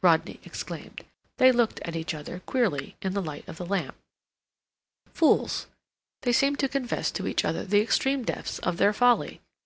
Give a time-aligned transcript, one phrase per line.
[0.00, 1.04] Rodney exclaimed.
[1.36, 3.94] They looked at each other, queerly, in the light of the lamp.
[5.12, 5.66] Fools!
[6.22, 9.42] They seemed to confess to each other the extreme depths of their folly.